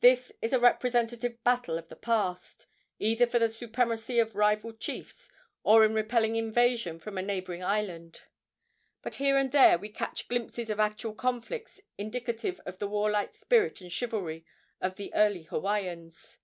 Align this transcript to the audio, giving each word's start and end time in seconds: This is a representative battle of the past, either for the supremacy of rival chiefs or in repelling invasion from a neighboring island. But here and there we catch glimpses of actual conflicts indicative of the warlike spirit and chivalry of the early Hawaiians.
This 0.00 0.30
is 0.42 0.52
a 0.52 0.60
representative 0.60 1.42
battle 1.42 1.78
of 1.78 1.88
the 1.88 1.96
past, 1.96 2.66
either 2.98 3.26
for 3.26 3.38
the 3.38 3.48
supremacy 3.48 4.18
of 4.18 4.36
rival 4.36 4.74
chiefs 4.74 5.30
or 5.62 5.86
in 5.86 5.94
repelling 5.94 6.36
invasion 6.36 6.98
from 6.98 7.16
a 7.16 7.22
neighboring 7.22 7.64
island. 7.64 8.24
But 9.00 9.14
here 9.14 9.38
and 9.38 9.50
there 9.50 9.78
we 9.78 9.88
catch 9.88 10.28
glimpses 10.28 10.68
of 10.68 10.78
actual 10.78 11.14
conflicts 11.14 11.80
indicative 11.96 12.60
of 12.66 12.78
the 12.78 12.88
warlike 12.88 13.32
spirit 13.32 13.80
and 13.80 13.90
chivalry 13.90 14.44
of 14.82 14.96
the 14.96 15.14
early 15.14 15.44
Hawaiians. 15.44 16.36